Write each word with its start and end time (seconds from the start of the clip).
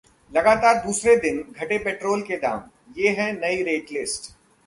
लगातार 0.31 0.75
दूसरे 0.85 1.15
दिन 1.17 1.37
घटे 1.51 1.77
पेट्रोल 1.83 2.21
के 2.21 2.37
दाम, 2.37 2.63
ये 2.97 3.09
है 3.19 3.31
नई 3.33 3.61
रेट 3.63 3.91
लिस्ट 3.91 4.31